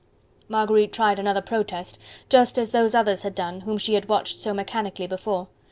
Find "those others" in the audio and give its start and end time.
2.71-3.21